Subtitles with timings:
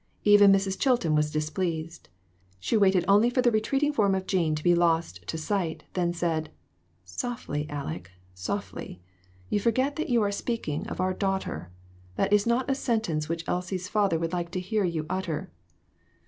[0.23, 0.79] Even Mrs.
[0.79, 2.09] Chil ton was displeased.
[2.59, 6.11] She waited only for the retreating form of Jean to be lost to sight, then
[6.11, 6.49] said
[7.05, 8.99] "Softly, Aleck, softly.
[9.51, 11.69] You forget that you are speaking of our daughter.
[12.15, 15.51] That is not a sentence which Elsie's father would like to hear you utter."